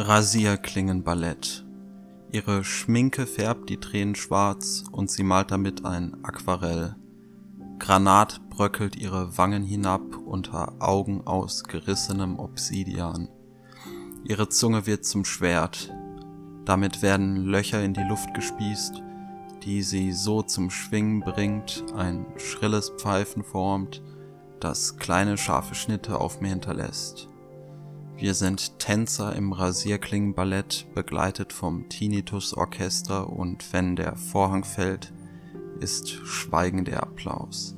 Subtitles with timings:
[0.00, 1.66] Rasierklingenballett.
[2.30, 6.94] Ihre Schminke färbt die Tränen schwarz und sie malt damit ein Aquarell.
[7.80, 13.28] Granat bröckelt ihre Wangen hinab unter Augen aus gerissenem Obsidian.
[14.22, 15.92] Ihre Zunge wird zum Schwert.
[16.64, 19.02] Damit werden Löcher in die Luft gespießt,
[19.64, 24.00] die sie so zum Schwingen bringt, ein schrilles Pfeifen formt,
[24.60, 27.28] das kleine scharfe Schnitte auf mir hinterlässt.
[28.20, 35.12] Wir sind Tänzer im Rasierklingenballett, begleitet vom Tinnitus-Orchester und wenn der Vorhang fällt,
[35.78, 37.77] ist schweigender Applaus.